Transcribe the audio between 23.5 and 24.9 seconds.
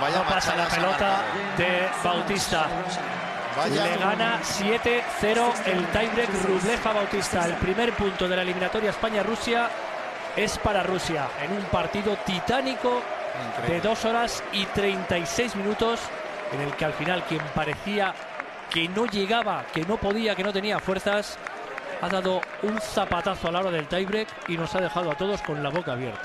la hora del tiebreak y nos ha